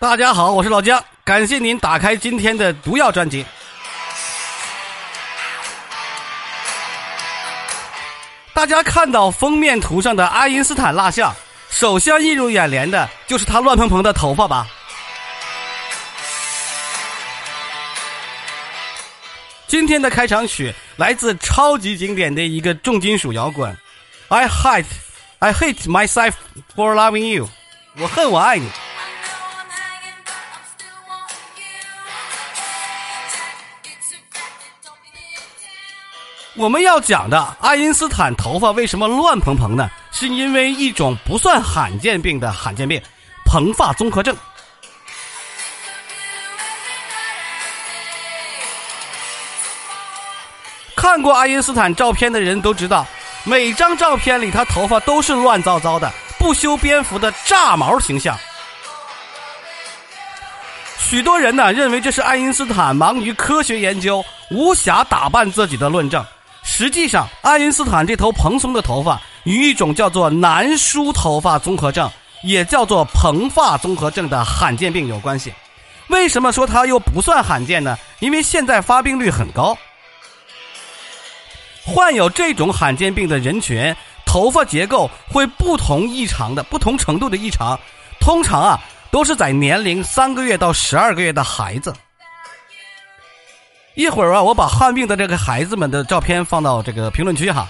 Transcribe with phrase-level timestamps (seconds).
[0.00, 3.44] 大家好，我是老姜，感谢您打开今天的毒药专辑。
[8.54, 11.36] 大家看到封面图上的爱因斯坦蜡像，
[11.68, 14.66] 首先映入眼帘的就是他乱蓬蓬的头发吧？
[19.66, 23.76] 今天的开场曲来自超级经典的一个重金属摇滚
[24.28, 24.86] ，I hate
[25.40, 26.32] I hate myself
[26.74, 27.50] for loving you，
[27.98, 28.66] 我恨我爱你。
[36.60, 39.88] 我们要讲的爱因斯坦头发为什么乱蓬蓬呢？
[40.12, 43.00] 是因为一种不算罕见病的罕见病——
[43.48, 44.36] 蓬发综合症。
[50.94, 53.06] 看过爱因斯坦照片的人都知道，
[53.44, 58.36] 每张照片里他头发都是乱糟糟的、不修边幅的炸毛形象。
[60.98, 66.22] 许多人呢认为这是爱因斯坦忙于科学研究，无暇打扮自己的论证。
[66.80, 72.10] 实际上，爱因斯坦这头蓬松的头发与一种叫做南梳头发综合症，
[72.42, 75.52] 也叫做蓬发综合症的罕见病有关系。
[76.08, 77.98] 为什么说它又不算罕见呢？
[78.20, 79.76] 因为现在发病率很高。
[81.84, 87.78] 患有这种罕见病的人群，头发结构会不同异常的不同程度的异常，
[88.20, 91.92] 通常啊都是在年龄三个月到十二个月的孩子。
[93.94, 97.68] 一会儿啊，我把患病的这个孩子们的照片放到这个评论区哈。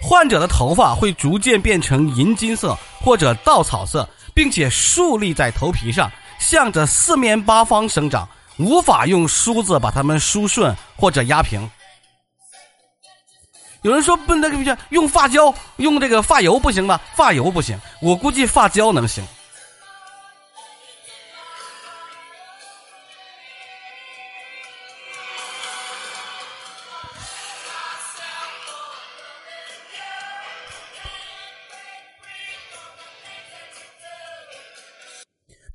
[0.00, 11.70] 患者的头发会逐渐变成银金色或者稻草色，并且竖立在头皮上，向着四面八方生长，无法用梳子把它们梳顺或者压平。
[13.82, 17.00] 有人说不那个用发胶、用这个发油不行吗？
[17.14, 19.24] 发油不行，我估计发胶能行。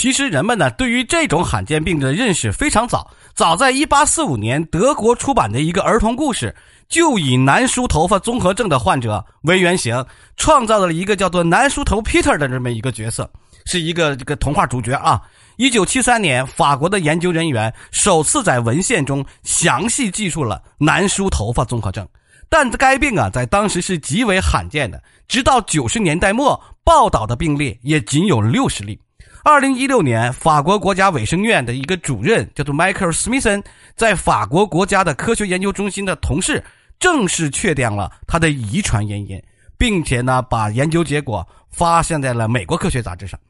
[0.00, 3.06] 其实人们呢，对于这种罕见病的认识非常早。
[3.34, 6.56] 早在1845年，德国出版的一个儿童故事，
[6.88, 10.02] 就以南梳头发综合症的患者为原型，
[10.38, 13.30] 创造了一个叫做南梳头 Peter 的这么一个角色，
[13.66, 15.20] 是一个这个童话主角啊。
[15.58, 22.08] 1973年，法国的研究人员首次在文献中详细记述了南梳头发综合症，
[22.48, 28.98] 但该病啊，在当时是极为罕见的，直到90年代末，报道的病例也仅有60例。
[29.42, 33.62] 二零一六年，法国国家卫生院的一个主任叫做迈克尔·史密森，
[33.96, 36.62] 在法国国家的科学研究中心的同事
[36.98, 39.42] 正式确定了他的遗传原因，
[39.78, 43.40] 并且呢，把研究结果发现在了美国科学杂志上。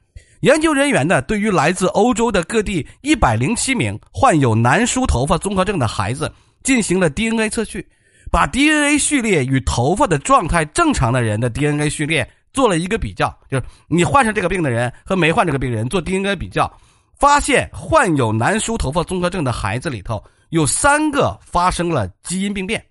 [0.42, 7.84] 研究人员呢，对于来自欧洲的各地一百零七名患有难梳头发综合症的孩子进行了 DNA 测序，
[8.30, 12.28] 把 DNA 序列与头发的状态正常的人的 DNA 序列。
[12.53, 16.71] 做了一个比较，就是你患上这个病的人和没患这个病人做 DNA 比较，
[17.19, 22.84] 发现患有难梳头发综合症的孩子里头有三个发生了基因病变。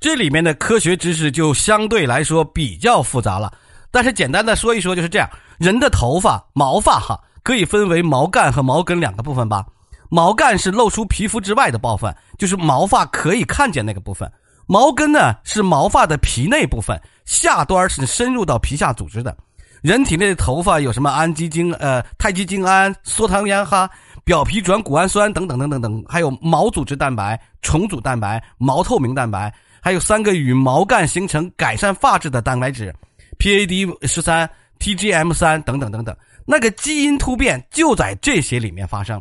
[0.00, 3.52] 这里面的科学知识就相对来说比较复杂了，
[3.90, 9.66] 但是简单的说一说就是这样：人的头发毛发哈可以分为毛干和毛根两个部分吧。
[10.08, 14.30] 毛干是露出皮肤之外的部分，就是毛发可以看见那个部分。
[14.70, 19.36] 毛根呢是毛发的皮内部分，下端是深入到皮下组织的。
[19.82, 23.90] 人体内的头发有什么氨基精、呃肽基精胺、缩糖原哈、
[24.22, 32.94] 表皮转谷氨酸等等等等等，还有毛组织蛋白、重组蛋白、毛透明蛋白，还有三个与毛干形成改善发质的蛋白质
[33.40, 34.48] ，PAD 十三、
[34.78, 36.16] TGM 三等等等等。
[36.46, 39.20] 那个基因突变就在这些里面发生。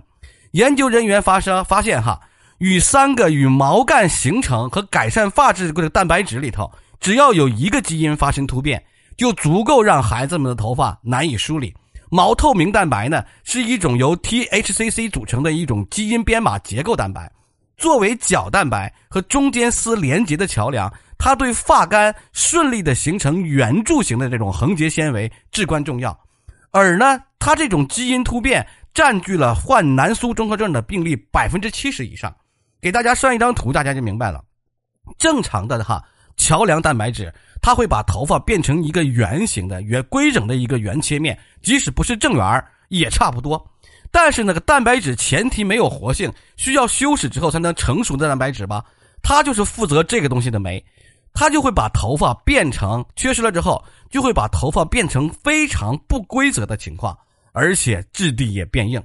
[0.51, 2.21] 研究人员发生发现哈。
[2.59, 8.83] 与三个与毛干形成和改善发质的蛋白质里头，只要有一个基因发生突变，
[9.17, 11.73] 就足够让孩子们的头发难以梳理。
[12.11, 17.31] 毛透明蛋白呢，是一种由 THCC 组成的一种基因编码结构蛋白，
[17.77, 26.19] 作为角蛋白和中间丝连接的桥梁，它对发干顺利的形成圆柱形的这种横截纤维至关重要。
[26.71, 32.35] 而呢，它这种基因突变占据了患南苏综合症的病例百分之七十以上。
[32.81, 34.43] 给大家算一张图，大家就明白了。
[35.17, 36.03] 正常的哈
[36.37, 43.63] 桥梁蛋白质，它会把头发变成一个圆形的、圆规整的一个圆切面，即使不是正圆也差不多。
[44.11, 48.83] 但是那个蛋白质前提没有活性，需要修饰之后才能成熟的蛋白质吧，
[49.21, 50.83] 它就是负责这个东西的酶，
[51.33, 57.17] 它就会把头发变成缺失了之后，就会把头发变成非常不规则的情况。
[57.51, 59.03] 而且质地也变硬，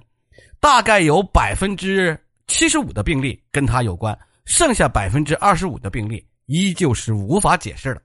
[0.60, 8.02] 大概有百分之七十五的病例跟它有关，剩下百分之二十五的病例依旧是无法解释的。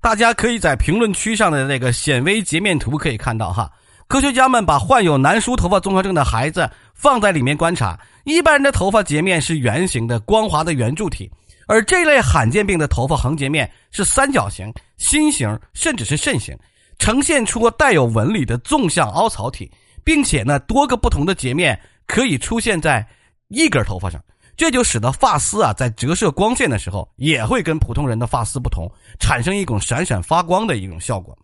[0.00, 3.70] 大家可以在评论区上的那个显微截面图可以看到哈，
[4.06, 11.28] 科学家们把患有难梳头发综合症的孩子放在里面观察，一般人的头发截面是圆形的光滑的圆柱体，
[11.66, 16.56] 而这类罕见病的头发横截面是三角形、心形，甚至是肾形，
[16.98, 19.68] 呈现出带有纹理的纵向凹槽体，
[20.04, 23.04] 并且呢，多个不同的截面可以出现在
[23.48, 24.22] 一根头发上。
[24.56, 28.90] 这就使得发丝啊，在折射光线的时候，也会跟普通人的发丝不同，
[29.20, 31.36] 产生一种闪闪发光的一种效果。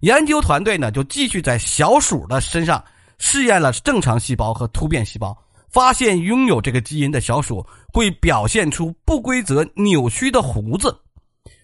[0.00, 2.84] 研究团队呢，就继续在小鼠的身上
[3.18, 5.36] 试验了正常细胞和突变细胞，
[5.70, 10.92] 发现拥有这个基因的小鼠会表现出不规则扭曲的胡子，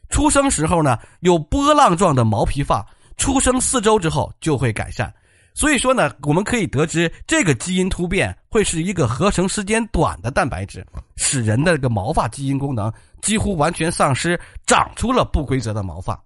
[0.09, 2.87] 出生时候呢有波浪状的毛皮发，
[3.17, 5.12] 出生四周之后就会改善。
[5.54, 16.19] 所以说呢，我们可以得知，这个基因突变会是一个合成时间短的蛋白质，使人的这个毛发基因功能几乎完全丧失，长出了不规则的毛发。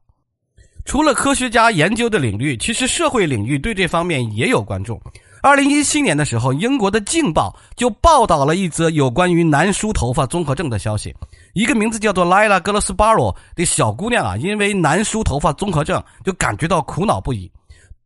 [0.84, 5.00] 除了科学家研究的领域，其实社会领域对这方面也有关注。
[5.42, 11.14] 二零一七年的时候，英国的《镜报》就报道了一则有关于难梳头发综合症的消息。
[11.54, 17.50] 一个名字叫做莱拉·格罗斯巴罗的小姑娘啊，因为难梳头发综合症，就感觉到苦恼不已。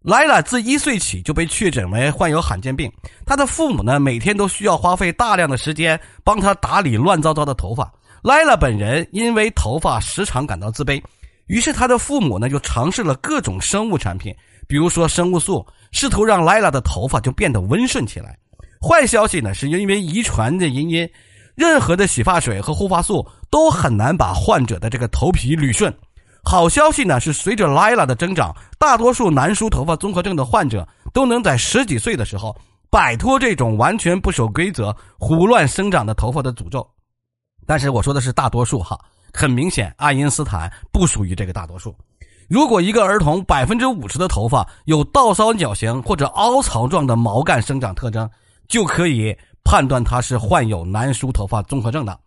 [0.02, 2.90] 莱拉自一岁起就被确诊为患有罕见病，
[3.26, 7.92] 她的父母呢每天都需要花费大量的时间帮她打理乱糟糟的头发。
[8.22, 11.02] 莱拉本人因为头发时常感到自卑，
[11.48, 14.34] 于是她的父母呢就尝试了各种生物产品，
[14.66, 18.38] 比如说生物素，试图让莱拉的头发就变得温顺起来。
[18.80, 21.06] 坏消息呢是因为遗传的原因，
[21.54, 25.94] 任何的洗发水和护发素都很难把患者的这个头皮捋顺。
[26.42, 32.56] 好消息呢是，随着莱拉的增长，大多数难梳头发综合症的患者都能在十几岁的时候
[32.88, 36.86] 摆脱这种完全不守规则、胡乱生长的头发的诅咒。
[37.66, 38.98] 但是我说的是大多数哈，
[39.32, 41.94] 很明显，爱因斯坦不属于这个大多数。
[42.48, 48.28] 如果一个儿童百分之五十的头发有倒三角形或者凹槽状的毛干生长特征，
[48.66, 52.18] 就可以判断他是患有难梳头发综合症的。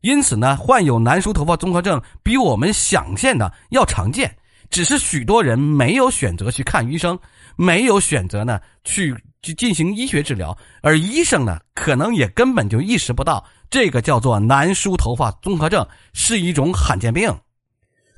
[0.00, 4.32] 因此呢，患有难梳头发综合症比我们想象的要常见，
[4.70, 7.18] 只是许多人没有选择去看医生，
[7.56, 17.34] 没有选择呢去去进行医学治疗，而医生呢可能也根本就意识不到这个叫做难梳头发综合症是一种罕见病。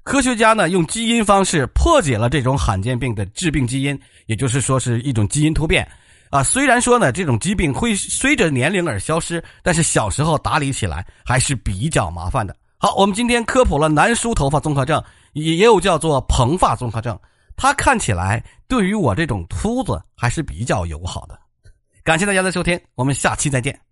[0.03, 5.87] 科学家呢用基因方式破解了这种罕见病的致病基因，也就是说是一种基因突变。
[6.31, 12.57] 啊，虽然说呢，这种疾病会随着年龄而消失，但是小时候打理起来还是比较麻烦的。
[12.79, 17.19] 好，我们今天科普了难梳头发综合症，也也有叫做蓬发综合症，
[17.57, 21.39] 它看起来对于我这种秃子还是比较友好的。
[22.05, 23.90] 感谢大家的收听，我们下期再见。